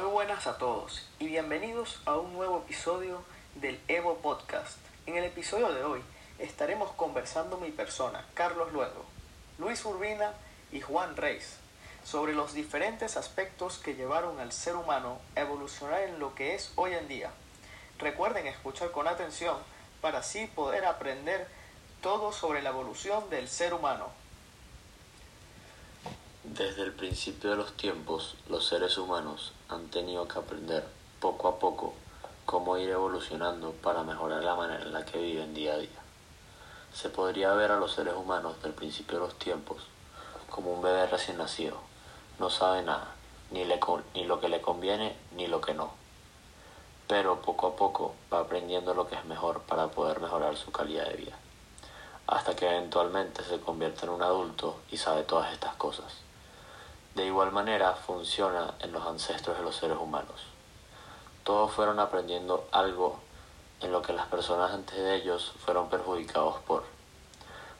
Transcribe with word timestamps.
buenas 0.00 0.46
a 0.46 0.56
todos 0.56 1.06
y 1.18 1.26
bienvenidos 1.26 2.00
a 2.06 2.16
un 2.16 2.32
nuevo 2.32 2.58
episodio 2.58 3.22
del 3.56 3.78
Evo 3.88 4.16
Podcast. 4.18 4.78
En 5.04 5.16
el 5.16 5.24
episodio 5.24 5.70
de 5.72 5.84
hoy 5.84 6.00
estaremos 6.38 6.92
conversando 6.92 7.58
mi 7.58 7.70
persona, 7.70 8.24
Carlos 8.32 8.72
Luego, 8.72 9.04
Luis 9.58 9.84
Urbina 9.84 10.32
y 10.72 10.80
Juan 10.80 11.16
Reis, 11.16 11.56
sobre 12.04 12.32
los 12.32 12.54
diferentes 12.54 13.16
aspectos 13.16 13.78
que 13.78 13.94
llevaron 13.94 14.40
al 14.40 14.52
ser 14.52 14.76
humano 14.76 15.18
a 15.36 15.40
evolucionar 15.40 16.02
en 16.02 16.18
lo 16.18 16.34
que 16.34 16.54
es 16.54 16.72
hoy 16.76 16.94
en 16.94 17.08
día. 17.08 17.30
Recuerden 17.98 18.46
escuchar 18.46 18.92
con 18.92 19.08
atención 19.08 19.58
para 20.00 20.20
así 20.20 20.46
poder 20.46 20.86
aprender 20.86 21.46
todo 22.00 22.32
sobre 22.32 22.62
la 22.62 22.70
evolución 22.70 23.28
del 23.28 23.48
ser 23.48 23.74
humano. 23.74 24.21
Desde 26.44 26.82
el 26.82 26.92
principio 26.92 27.50
de 27.50 27.56
los 27.56 27.72
tiempos, 27.76 28.34
los 28.48 28.66
seres 28.66 28.98
humanos 28.98 29.52
han 29.68 29.86
tenido 29.90 30.26
que 30.26 30.40
aprender 30.40 30.84
poco 31.20 31.46
a 31.46 31.60
poco 31.60 31.94
cómo 32.46 32.76
ir 32.78 32.90
evolucionando 32.90 33.70
para 33.70 34.02
mejorar 34.02 34.42
la 34.42 34.56
manera 34.56 34.82
en 34.82 34.92
la 34.92 35.04
que 35.04 35.18
viven 35.18 35.54
día 35.54 35.74
a 35.74 35.78
día. 35.78 36.02
Se 36.92 37.10
podría 37.10 37.54
ver 37.54 37.70
a 37.70 37.78
los 37.78 37.92
seres 37.92 38.14
humanos 38.16 38.60
del 38.60 38.72
principio 38.72 39.20
de 39.20 39.26
los 39.26 39.38
tiempos 39.38 39.84
como 40.50 40.72
un 40.72 40.82
bebé 40.82 41.06
recién 41.06 41.38
nacido. 41.38 41.76
No 42.40 42.50
sabe 42.50 42.82
nada, 42.82 43.14
ni, 43.52 43.62
ni 44.14 44.24
lo 44.24 44.40
que 44.40 44.48
le 44.48 44.60
conviene 44.60 45.16
ni 45.36 45.46
lo 45.46 45.60
que 45.60 45.74
no. 45.74 45.92
Pero 47.06 47.40
poco 47.40 47.68
a 47.68 47.76
poco 47.76 48.16
va 48.32 48.40
aprendiendo 48.40 48.94
lo 48.94 49.06
que 49.06 49.14
es 49.14 49.24
mejor 49.26 49.62
para 49.62 49.92
poder 49.92 50.18
mejorar 50.18 50.56
su 50.56 50.72
calidad 50.72 51.06
de 51.06 51.18
vida. 51.18 51.38
Hasta 52.26 52.56
que 52.56 52.66
eventualmente 52.66 53.44
se 53.44 53.60
convierte 53.60 54.06
en 54.06 54.10
un 54.10 54.22
adulto 54.22 54.80
y 54.90 54.96
sabe 54.96 55.22
todas 55.22 55.52
estas 55.52 55.76
cosas. 55.76 56.12
De 57.14 57.26
igual 57.26 57.52
manera 57.52 57.92
funciona 57.92 58.74
en 58.80 58.90
los 58.90 59.06
ancestros 59.06 59.58
de 59.58 59.64
los 59.64 59.76
seres 59.76 59.98
humanos. 59.98 60.40
Todos 61.44 61.70
fueron 61.70 62.00
aprendiendo 62.00 62.66
algo 62.72 63.20
en 63.82 63.92
lo 63.92 64.00
que 64.00 64.14
las 64.14 64.26
personas 64.28 64.72
antes 64.72 64.96
de 64.96 65.16
ellos 65.16 65.52
fueron 65.62 65.90
perjudicados 65.90 66.60
por, 66.60 66.84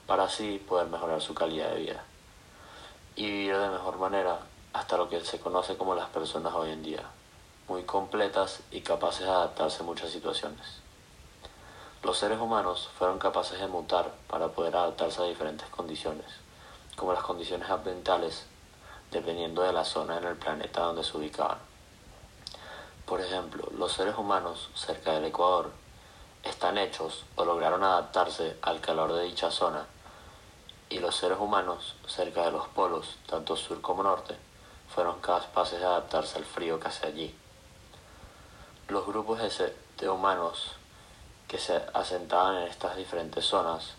para 0.07 0.25
así 0.25 0.59
poder 0.59 0.89
mejorar 0.89 1.23
su 1.23 1.33
calidad 1.33 1.71
de 1.71 1.81
vida 1.81 2.05
y 3.17 3.25
vivir 3.25 3.57
de 3.57 3.71
mejor 3.71 3.97
manera 3.97 4.41
hasta 4.75 4.99
lo 4.99 5.09
que 5.09 5.25
se 5.25 5.41
conoce 5.41 5.79
como 5.79 5.95
las 5.95 6.11
personas 6.11 6.53
hoy 6.53 6.71
en 6.71 6.83
día, 6.83 7.05
muy 7.69 7.85
completas 7.85 8.61
y 8.71 8.83
capaces 8.83 9.27
de 9.27 9.33
adaptarse 9.33 9.83
a 9.83 9.87
muchas 9.87 10.11
situaciones. 10.11 10.81
Los 12.03 12.19
seres 12.19 12.39
humanos 12.39 12.91
fueron 12.99 13.19
capaces 13.19 13.59
de 13.59 13.67
mutar 13.67 14.13
para 14.29 14.49
poder 14.49 14.77
adaptarse 14.77 15.23
a 15.23 15.27
diferentes 15.27 15.69
condiciones, 15.69 16.27
como 16.97 17.15
las 17.15 17.23
condiciones 17.23 17.71
ambientales 17.71 18.47
dependiendo 19.13 19.63
de 19.63 19.73
la 19.73 19.85
zona 19.85 20.17
en 20.17 20.25
el 20.25 20.37
planeta 20.37 20.81
donde 20.81 21.05
se 21.05 21.17
ubicaban. 21.17 21.59
Por 23.07 23.21
ejemplo, 23.21 23.69
los 23.77 23.93
seres 23.93 24.17
humanos 24.17 24.71
cerca 24.75 25.13
del 25.13 25.27
Ecuador 25.27 25.71
están 26.43 26.79
hechos 26.79 27.25
o 27.37 27.45
lograron 27.45 27.85
adaptarse 27.85 28.57
al 28.63 28.81
calor 28.81 29.13
de 29.13 29.25
dicha 29.25 29.51
zona 29.51 29.87
y 30.89 30.99
los 30.99 31.15
seres 31.15 31.39
humanos 31.39 31.95
cerca 32.07 32.45
de 32.45 32.53
los 32.53 32.67
polos, 32.69 33.19
tanto 33.27 33.55
sur 33.55 33.81
como 33.81 34.03
norte, 34.03 34.35
fueron 34.89 35.21
capaces 35.21 35.79
de 35.79 35.87
adaptarse 35.87 36.39
al 36.39 36.45
frío 36.45 36.81
que 36.81 36.89
hace 36.89 37.07
allí. 37.07 37.35
Los 38.89 39.07
grupos 39.07 39.41
de 39.99 40.09
humanos 40.09 40.73
que 41.49 41.59
se 41.59 41.83
asentaban 41.95 42.57
en 42.57 42.69
estas 42.69 42.97
diferentes 42.97 43.45
zonas 43.45 43.95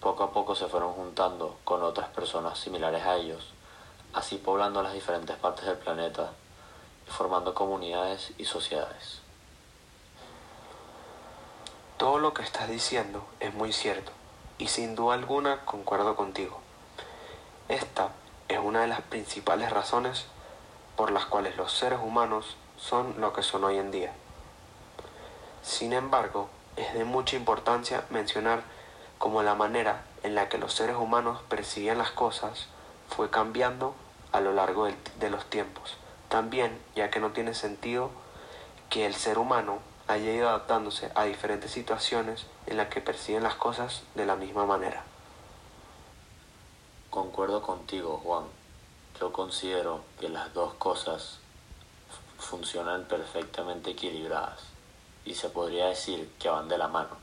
poco 0.00 0.24
a 0.24 0.32
poco 0.32 0.54
se 0.54 0.66
fueron 0.66 0.92
juntando 0.92 1.58
con 1.64 1.82
otras 1.82 2.08
personas 2.10 2.58
similares 2.58 3.04
a 3.04 3.16
ellos 3.16 3.52
así 4.12 4.36
poblando 4.36 4.82
las 4.82 4.92
diferentes 4.92 5.36
partes 5.36 5.66
del 5.66 5.78
planeta 5.78 6.32
y 7.06 7.10
formando 7.10 7.54
comunidades 7.54 8.32
y 8.38 8.44
sociedades. 8.44 9.20
Todo 11.96 12.18
lo 12.18 12.32
que 12.32 12.42
estás 12.42 12.68
diciendo 12.68 13.24
es 13.40 13.52
muy 13.52 13.72
cierto 13.72 14.12
y 14.58 14.68
sin 14.68 14.94
duda 14.94 15.14
alguna 15.14 15.64
concuerdo 15.64 16.16
contigo. 16.16 16.60
Esta 17.68 18.10
es 18.48 18.58
una 18.58 18.82
de 18.82 18.88
las 18.88 19.02
principales 19.02 19.70
razones 19.70 20.26
por 20.96 21.12
las 21.12 21.26
cuales 21.26 21.56
los 21.56 21.72
seres 21.72 22.00
humanos 22.02 22.56
son 22.76 23.20
lo 23.20 23.32
que 23.32 23.42
son 23.42 23.64
hoy 23.64 23.78
en 23.78 23.90
día. 23.90 24.12
Sin 25.62 25.92
embargo, 25.92 26.48
es 26.76 26.94
de 26.94 27.04
mucha 27.04 27.36
importancia 27.36 28.04
mencionar 28.10 28.62
cómo 29.18 29.42
la 29.42 29.54
manera 29.54 30.02
en 30.22 30.34
la 30.34 30.48
que 30.48 30.58
los 30.58 30.72
seres 30.72 30.96
humanos 30.96 31.42
percibían 31.48 31.98
las 31.98 32.10
cosas 32.10 32.68
fue 33.14 33.30
cambiando 33.30 33.94
a 34.32 34.40
lo 34.40 34.52
largo 34.52 34.86
de 34.86 35.30
los 35.30 35.44
tiempos. 35.46 35.96
También, 36.28 36.80
ya 36.94 37.10
que 37.10 37.20
no 37.20 37.32
tiene 37.32 37.54
sentido 37.54 38.10
que 38.88 39.06
el 39.06 39.14
ser 39.14 39.38
humano 39.38 39.80
haya 40.06 40.32
ido 40.32 40.48
adaptándose 40.48 41.10
a 41.14 41.24
diferentes 41.24 41.70
situaciones 41.70 42.46
en 42.66 42.76
las 42.76 42.88
que 42.88 43.00
perciben 43.00 43.42
las 43.42 43.54
cosas 43.56 44.02
de 44.14 44.26
la 44.26 44.36
misma 44.36 44.64
manera. 44.64 45.04
Concuerdo 47.10 47.62
contigo, 47.62 48.20
Juan. 48.22 48.44
Yo 49.20 49.32
considero 49.32 50.02
que 50.18 50.28
las 50.28 50.54
dos 50.54 50.74
cosas 50.74 51.38
funcionan 52.38 53.04
perfectamente 53.04 53.90
equilibradas 53.90 54.60
y 55.24 55.34
se 55.34 55.50
podría 55.50 55.86
decir 55.86 56.32
que 56.38 56.48
van 56.48 56.68
de 56.68 56.78
la 56.78 56.88
mano, 56.88 57.16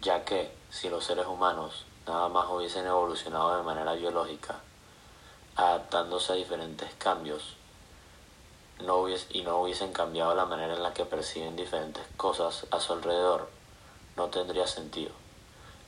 ya 0.00 0.24
que 0.24 0.50
si 0.70 0.88
los 0.88 1.04
seres 1.04 1.26
humanos 1.26 1.86
nada 2.06 2.28
más 2.28 2.48
hubiesen 2.50 2.86
evolucionado 2.86 3.56
de 3.56 3.62
manera 3.62 3.92
biológica 3.92 4.60
adaptándose 5.58 6.32
a 6.32 6.36
diferentes 6.36 6.88
cambios 6.94 7.56
no 8.80 9.08
y 9.08 9.42
no 9.42 9.60
hubiesen 9.60 9.92
cambiado 9.92 10.34
la 10.34 10.46
manera 10.46 10.74
en 10.74 10.82
la 10.82 10.94
que 10.94 11.04
perciben 11.04 11.56
diferentes 11.56 12.04
cosas 12.16 12.64
a 12.70 12.78
su 12.78 12.92
alrededor, 12.92 13.48
no 14.16 14.28
tendría 14.28 14.68
sentido, 14.68 15.10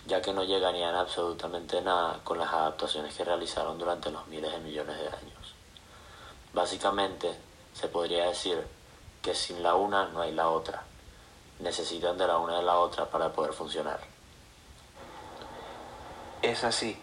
ya 0.06 0.20
que 0.20 0.32
no 0.32 0.42
llegarían 0.42 0.96
absolutamente 0.96 1.80
nada 1.82 2.18
con 2.24 2.38
las 2.38 2.52
adaptaciones 2.52 3.14
que 3.14 3.24
realizaron 3.24 3.78
durante 3.78 4.10
los 4.10 4.26
miles 4.26 4.50
de 4.50 4.58
millones 4.58 4.96
de 4.98 5.06
años. 5.06 5.54
Básicamente, 6.52 7.32
se 7.72 7.86
podría 7.86 8.26
decir 8.26 8.66
que 9.22 9.34
sin 9.36 9.62
la 9.62 9.76
una 9.76 10.06
no 10.06 10.20
hay 10.20 10.32
la 10.32 10.48
otra. 10.48 10.82
Necesitan 11.60 12.18
de 12.18 12.26
la 12.26 12.38
una 12.38 12.56
de 12.56 12.62
la 12.64 12.78
otra 12.78 13.06
para 13.06 13.32
poder 13.32 13.52
funcionar. 13.52 14.00
Es 16.42 16.64
así. 16.64 17.00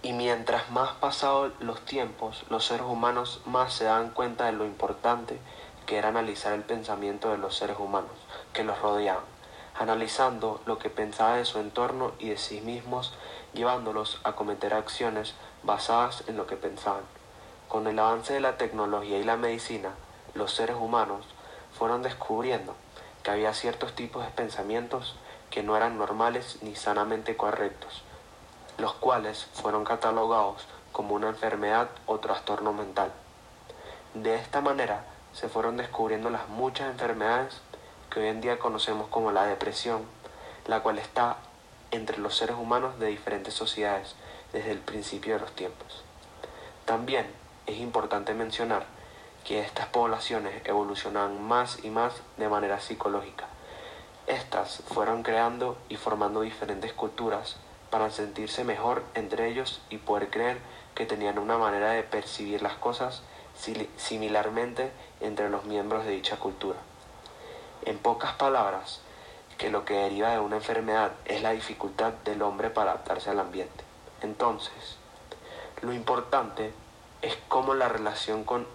Y 0.00 0.12
mientras 0.12 0.70
más 0.70 0.92
pasados 0.92 1.52
los 1.58 1.80
tiempos, 1.84 2.44
los 2.50 2.64
seres 2.64 2.86
humanos 2.86 3.40
más 3.46 3.72
se 3.72 3.84
dan 3.84 4.10
cuenta 4.10 4.46
de 4.46 4.52
lo 4.52 4.64
importante 4.64 5.40
que 5.86 5.96
era 5.96 6.10
analizar 6.10 6.52
el 6.52 6.62
pensamiento 6.62 7.30
de 7.30 7.38
los 7.38 7.56
seres 7.56 7.78
humanos 7.80 8.12
que 8.52 8.62
los 8.62 8.78
rodeaban, 8.80 9.24
analizando 9.74 10.60
lo 10.66 10.78
que 10.78 10.88
pensaba 10.88 11.36
de 11.36 11.44
su 11.44 11.58
entorno 11.58 12.12
y 12.20 12.28
de 12.28 12.38
sí 12.38 12.60
mismos, 12.60 13.12
llevándolos 13.54 14.20
a 14.22 14.36
cometer 14.36 14.72
acciones 14.72 15.34
basadas 15.64 16.22
en 16.28 16.36
lo 16.36 16.46
que 16.46 16.54
pensaban. 16.54 17.02
Con 17.66 17.88
el 17.88 17.98
avance 17.98 18.32
de 18.34 18.40
la 18.40 18.56
tecnología 18.56 19.18
y 19.18 19.24
la 19.24 19.36
medicina, 19.36 19.90
los 20.32 20.54
seres 20.54 20.76
humanos 20.76 21.26
fueron 21.76 22.02
descubriendo 22.02 22.76
que 23.24 23.32
había 23.32 23.52
ciertos 23.52 23.96
tipos 23.96 24.24
de 24.24 24.30
pensamientos 24.30 25.16
que 25.50 25.64
no 25.64 25.76
eran 25.76 25.98
normales 25.98 26.58
ni 26.62 26.76
sanamente 26.76 27.36
correctos 27.36 28.04
los 28.78 28.94
cuales 28.94 29.46
fueron 29.54 29.84
catalogados 29.84 30.66
como 30.92 31.14
una 31.14 31.28
enfermedad 31.28 31.88
o 32.06 32.18
trastorno 32.18 32.72
mental. 32.72 33.12
De 34.14 34.36
esta 34.36 34.60
manera 34.60 35.04
se 35.32 35.48
fueron 35.48 35.76
descubriendo 35.76 36.30
las 36.30 36.48
muchas 36.48 36.90
enfermedades 36.90 37.60
que 38.10 38.20
hoy 38.20 38.28
en 38.28 38.40
día 38.40 38.58
conocemos 38.58 39.08
como 39.08 39.32
la 39.32 39.44
depresión, 39.44 40.02
la 40.66 40.80
cual 40.80 40.98
está 40.98 41.36
entre 41.90 42.18
los 42.18 42.36
seres 42.36 42.56
humanos 42.56 42.98
de 42.98 43.06
diferentes 43.06 43.54
sociedades 43.54 44.14
desde 44.52 44.70
el 44.70 44.78
principio 44.78 45.34
de 45.34 45.40
los 45.40 45.52
tiempos. 45.52 46.02
También 46.84 47.26
es 47.66 47.78
importante 47.78 48.32
mencionar 48.32 48.86
que 49.44 49.60
estas 49.60 49.86
poblaciones 49.86 50.62
evolucionan 50.66 51.42
más 51.42 51.84
y 51.84 51.90
más 51.90 52.14
de 52.36 52.48
manera 52.48 52.80
psicológica. 52.80 53.46
Estas 54.26 54.82
fueron 54.88 55.22
creando 55.22 55.78
y 55.88 55.96
formando 55.96 56.42
diferentes 56.42 56.92
culturas 56.92 57.56
para 57.90 58.10
sentirse 58.10 58.64
mejor 58.64 59.02
entre 59.14 59.48
ellos 59.48 59.80
y 59.90 59.98
poder 59.98 60.30
creer 60.30 60.58
que 60.94 61.06
tenían 61.06 61.38
una 61.38 61.58
manera 61.58 61.90
de 61.90 62.02
percibir 62.02 62.62
las 62.62 62.74
cosas 62.74 63.22
similarmente 63.96 64.90
entre 65.20 65.50
los 65.50 65.64
miembros 65.64 66.04
de 66.04 66.12
dicha 66.12 66.36
cultura. 66.36 66.78
En 67.84 67.98
pocas 67.98 68.32
palabras, 68.34 69.00
que 69.58 69.70
lo 69.70 69.84
que 69.84 69.94
deriva 69.94 70.30
de 70.30 70.38
una 70.38 70.56
enfermedad 70.56 71.12
es 71.24 71.42
la 71.42 71.50
dificultad 71.50 72.12
del 72.24 72.42
hombre 72.42 72.70
para 72.70 72.92
adaptarse 72.92 73.30
al 73.30 73.40
ambiente. 73.40 73.84
Entonces, 74.22 74.96
lo 75.82 75.92
importante 75.92 76.72
es 77.22 77.36
cómo 77.48 77.74
la 77.74 77.88
relación 77.88 78.44
con 78.44 78.66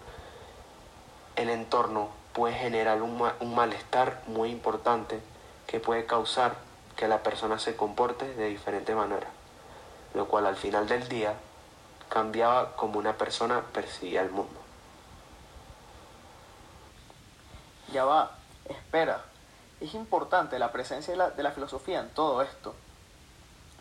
el 1.35 1.49
entorno 1.49 2.09
puede 2.33 2.55
generar 2.55 3.01
un, 3.01 3.21
un 3.39 3.55
malestar 3.55 4.21
muy 4.27 4.49
importante 4.49 5.19
que 5.67 5.79
puede 5.79 6.05
causar 6.05 6.55
que 7.03 7.09
la 7.09 7.21
persona 7.21 7.59
se 7.59 7.75
comporte 7.75 8.33
de 8.35 8.47
diferente 8.47 8.95
manera, 8.95 9.27
lo 10.13 10.29
cual 10.29 10.45
al 10.45 10.55
final 10.55 10.87
del 10.87 11.09
día 11.09 11.33
cambiaba 12.07 12.77
como 12.77 12.97
una 12.97 13.17
persona 13.17 13.61
percibía 13.73 14.21
el 14.21 14.31
mundo. 14.31 14.57
ya 17.91 18.05
va, 18.05 18.31
espera. 18.69 19.21
Es 19.81 19.93
importante 19.95 20.57
la 20.59 20.71
presencia 20.71 21.11
de 21.11 21.17
la, 21.17 21.31
de 21.31 21.43
la 21.43 21.51
filosofía 21.51 21.99
en 21.99 22.07
todo 22.11 22.41
esto, 22.41 22.73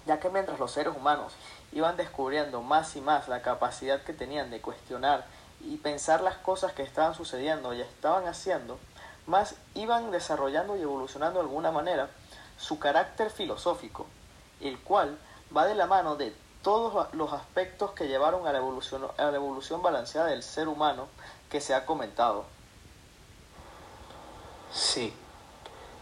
ya 0.05 0.19
que 0.19 0.29
mientras 0.29 0.59
los 0.59 0.73
seres 0.73 0.97
humanos 0.97 1.33
iban 1.71 1.97
descubriendo 1.97 2.61
más 2.61 2.97
y 2.97 3.01
más 3.01 3.29
la 3.29 3.41
capacidad 3.41 4.03
que 4.03 4.15
tenían 4.15 4.51
de 4.51 4.61
cuestionar 4.61 5.27
y 5.61 5.77
pensar 5.77 6.23
las 6.23 6.39
cosas 6.39 6.73
que 6.73 6.83
estaban 6.83 7.15
sucediendo 7.15 7.73
y 7.73 7.83
estaban 7.83 8.27
haciendo, 8.27 8.81
más 9.29 9.55
iban 9.75 10.11
desarrollando 10.11 10.77
y 10.77 10.83
evolucionando 10.83 11.39
de 11.39 11.47
alguna 11.47 11.71
manera 11.71 12.11
su 12.63 12.79
carácter 12.79 13.31
filosófico, 13.31 14.07
el 14.61 14.79
cual 14.79 15.19
va 15.55 15.67
de 15.67 15.75
la 15.75 15.87
mano 15.87 16.15
de 16.15 16.33
todos 16.63 17.13
los 17.13 17.33
aspectos 17.33 17.91
que 17.91 18.07
llevaron 18.07 18.47
a 18.47 18.53
la 18.53 18.59
evolución, 18.59 19.09
a 19.19 19.25
la 19.25 19.37
evolución 19.37 19.83
balanceada 19.83 20.29
del 20.29 20.45
ser 20.45 20.69
humano 20.69 21.09
que 21.51 21.61
se 21.61 21.75
ha 21.75 21.85
comentado. 21.85 22.45
Sí, 24.73 25.13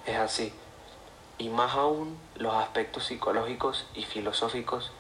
es 0.05 0.17
así. 0.19 0.53
Y 1.39 1.49
más 1.49 1.75
aún 1.75 2.21
los 2.35 2.55
aspectos 2.55 3.07
psicológicos 3.07 3.87
y 3.95 4.05
filosóficos 4.05 4.93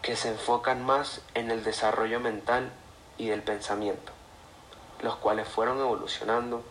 que 0.00 0.16
se 0.16 0.30
enfocan 0.30 0.84
más 0.84 1.20
en 1.34 1.50
el 1.50 1.62
desarrollo 1.62 2.20
mental 2.20 2.72
y 3.18 3.26
del 3.28 3.42
pensamiento, 3.42 4.12
los 5.02 5.16
cuales 5.16 5.46
fueron 5.46 5.78
evolucionando 5.78 6.62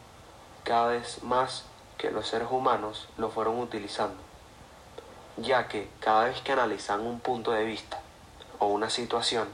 cada 0.64 0.88
vez 0.88 1.22
más 1.22 1.66
que 1.98 2.12
los 2.12 2.28
seres 2.28 2.48
humanos 2.52 3.08
lo 3.18 3.30
fueron 3.30 3.60
utilizando, 3.60 4.18
ya 5.38 5.68
que 5.68 5.90
cada 6.00 6.26
vez 6.26 6.42
que 6.42 6.52
analizaban 6.52 7.06
un 7.06 7.20
punto 7.20 7.52
de 7.52 7.64
vista 7.64 8.00
o 8.60 8.68
una 8.68 8.90
situación, 8.90 9.48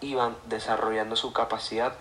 iban 0.00 0.36
desarrollando 0.46 1.16
su 1.16 1.32
capacidad 1.32 1.94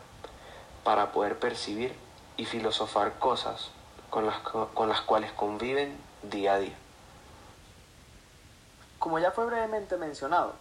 para 0.84 1.12
poder 1.12 1.38
percibir 1.38 1.96
y 2.38 2.46
filosofar 2.46 3.20
cosas 3.20 3.70
con 4.10 4.26
las, 4.26 4.40
con 4.40 4.90
las 4.90 5.02
cuales 5.02 5.32
conviven 5.32 5.98
día 6.24 6.56
a 6.56 6.60
día. 6.60 6.76
Como 9.00 9.20
ya 9.20 9.32
fue 9.32 9.46
brevemente 9.46 9.98
mencionado, 9.98 10.54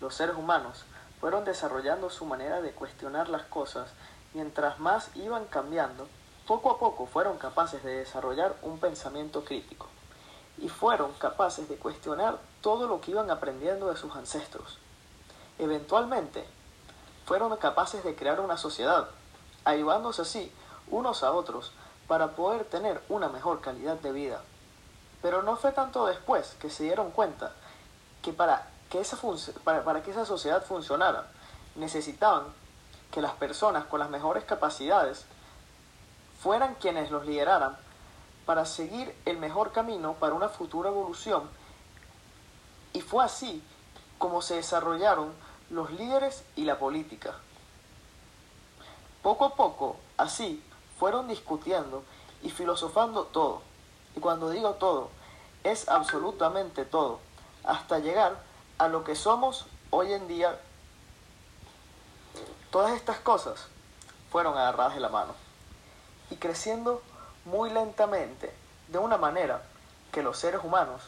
los 0.00 0.14
seres 0.14 0.36
humanos 0.36 0.84
fueron 1.20 1.44
desarrollando 1.44 2.10
su 2.10 2.24
manera 2.26 2.60
de 2.60 2.70
cuestionar 2.72 3.28
las 3.28 3.42
cosas 3.42 3.88
mientras 4.34 4.78
más 4.78 5.10
iban 5.16 5.46
cambiando, 5.46 6.06
poco 6.48 6.70
a 6.70 6.78
poco 6.78 7.04
fueron 7.04 7.36
capaces 7.36 7.84
de 7.84 7.98
desarrollar 7.98 8.56
un 8.62 8.80
pensamiento 8.80 9.44
crítico 9.44 9.86
y 10.56 10.70
fueron 10.70 11.12
capaces 11.12 11.68
de 11.68 11.76
cuestionar 11.76 12.38
todo 12.62 12.88
lo 12.88 13.02
que 13.02 13.10
iban 13.10 13.30
aprendiendo 13.30 13.90
de 13.90 13.98
sus 13.98 14.16
ancestros. 14.16 14.78
Eventualmente, 15.58 16.46
fueron 17.26 17.54
capaces 17.58 18.02
de 18.02 18.16
crear 18.16 18.40
una 18.40 18.56
sociedad, 18.56 19.10
ayudándose 19.66 20.22
así 20.22 20.50
unos 20.90 21.22
a 21.22 21.32
otros 21.32 21.72
para 22.06 22.28
poder 22.34 22.64
tener 22.64 23.02
una 23.10 23.28
mejor 23.28 23.60
calidad 23.60 23.96
de 23.96 24.12
vida. 24.12 24.40
Pero 25.20 25.42
no 25.42 25.56
fue 25.56 25.72
tanto 25.72 26.06
después 26.06 26.56
que 26.58 26.70
se 26.70 26.84
dieron 26.84 27.10
cuenta 27.10 27.52
que 28.22 28.32
para 28.32 28.70
que 28.88 29.00
esa, 29.00 29.18
para, 29.64 29.84
para 29.84 30.02
que 30.02 30.12
esa 30.12 30.24
sociedad 30.24 30.64
funcionara, 30.64 31.26
necesitaban 31.76 32.44
que 33.10 33.20
las 33.20 33.32
personas 33.32 33.84
con 33.84 34.00
las 34.00 34.08
mejores 34.08 34.44
capacidades 34.44 35.26
fueran 36.38 36.76
quienes 36.76 37.10
los 37.10 37.26
lideraran 37.26 37.76
para 38.46 38.64
seguir 38.64 39.14
el 39.26 39.38
mejor 39.38 39.72
camino 39.72 40.14
para 40.14 40.34
una 40.34 40.48
futura 40.48 40.90
evolución. 40.90 41.42
Y 42.92 43.00
fue 43.00 43.24
así 43.24 43.62
como 44.18 44.40
se 44.40 44.54
desarrollaron 44.54 45.32
los 45.70 45.90
líderes 45.92 46.44
y 46.56 46.64
la 46.64 46.78
política. 46.78 47.34
Poco 49.22 49.44
a 49.44 49.54
poco, 49.54 49.96
así, 50.16 50.62
fueron 50.98 51.28
discutiendo 51.28 52.04
y 52.42 52.50
filosofando 52.50 53.24
todo. 53.24 53.62
Y 54.16 54.20
cuando 54.20 54.50
digo 54.50 54.74
todo, 54.74 55.10
es 55.64 55.88
absolutamente 55.88 56.84
todo, 56.84 57.20
hasta 57.64 57.98
llegar 57.98 58.40
a 58.78 58.88
lo 58.88 59.04
que 59.04 59.14
somos 59.14 59.66
hoy 59.90 60.12
en 60.12 60.26
día. 60.28 60.58
Todas 62.70 62.92
estas 62.92 63.18
cosas 63.18 63.66
fueron 64.30 64.56
agarradas 64.56 64.94
de 64.94 65.00
la 65.00 65.08
mano 65.08 65.47
creciendo 66.38 67.02
muy 67.44 67.70
lentamente, 67.70 68.52
de 68.88 68.98
una 68.98 69.16
manera 69.16 69.62
que 70.12 70.22
los 70.22 70.38
seres 70.38 70.62
humanos 70.64 71.02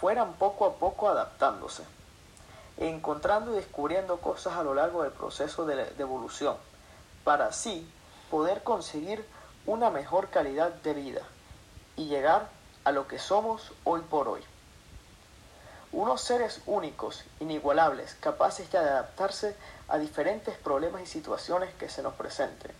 fueran 0.00 0.34
poco 0.34 0.66
a 0.66 0.74
poco 0.74 1.08
adaptándose, 1.08 1.84
encontrando 2.76 3.52
y 3.52 3.56
descubriendo 3.56 4.18
cosas 4.18 4.56
a 4.56 4.62
lo 4.62 4.74
largo 4.74 5.02
del 5.02 5.12
proceso 5.12 5.66
de, 5.66 5.76
de 5.76 6.02
evolución, 6.02 6.56
para 7.24 7.46
así 7.46 7.88
poder 8.30 8.62
conseguir 8.62 9.24
una 9.66 9.90
mejor 9.90 10.28
calidad 10.28 10.70
de 10.70 10.94
vida 10.94 11.22
y 11.96 12.06
llegar 12.06 12.48
a 12.84 12.92
lo 12.92 13.08
que 13.08 13.18
somos 13.18 13.72
hoy 13.84 14.02
por 14.02 14.28
hoy. 14.28 14.42
Unos 15.92 16.22
seres 16.22 16.60
únicos, 16.66 17.24
inigualables, 17.38 18.16
capaces 18.16 18.68
ya 18.70 18.82
de 18.82 18.90
adaptarse 18.90 19.56
a 19.88 19.96
diferentes 19.96 20.56
problemas 20.58 21.02
y 21.02 21.06
situaciones 21.06 21.72
que 21.74 21.88
se 21.88 22.02
nos 22.02 22.14
presenten. 22.14 22.72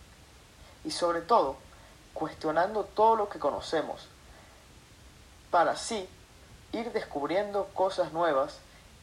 Y 0.83 0.91
sobre 0.91 1.21
todo, 1.21 1.55
cuestionando 2.15 2.85
todo 2.85 3.17
lo 3.17 3.29
que 3.29 3.39
conocemos, 3.39 4.07
para 5.51 5.71
así 5.71 6.09
ir 6.71 6.91
descubriendo 6.93 7.65
cosas 7.73 8.11
nuevas 8.13 8.57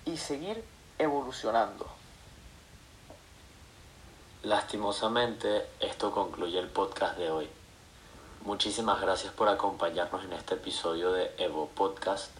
y 0.04 0.16
seguir 0.16 0.64
evolucionando. 0.98 1.86
Lastimosamente, 4.42 5.68
esto 5.78 6.10
concluye 6.10 6.58
el 6.58 6.68
podcast 6.68 7.16
de 7.16 7.30
hoy. 7.30 7.48
Muchísimas 8.44 9.00
gracias 9.00 9.32
por 9.32 9.48
acompañarnos 9.48 10.24
en 10.24 10.32
este 10.32 10.54
episodio 10.54 11.12
de 11.12 11.32
Evo 11.38 11.68
Podcast. 11.68 12.32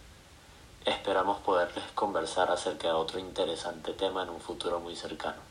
Esperamos 0.85 1.39
poderles 1.41 1.85
conversar 1.95 2.51
acerca 2.51 2.89
de 2.89 2.93
otro 2.93 3.19
interesante 3.19 3.93
tema 3.93 4.23
en 4.23 4.29
un 4.29 4.41
futuro 4.41 4.81
muy 4.81 4.97
cercano. 4.97 5.41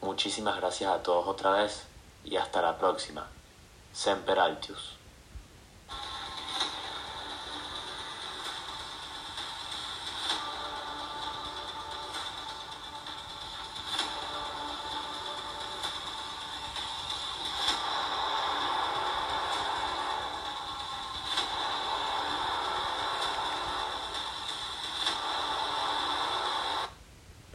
Muchísimas 0.00 0.56
gracias 0.56 0.90
a 0.90 1.02
todos 1.02 1.28
otra 1.28 1.52
vez 1.52 1.84
y 2.24 2.36
hasta 2.36 2.62
la 2.62 2.78
próxima. 2.78 3.28
Semper 3.98 4.38
Altius. 4.38 4.97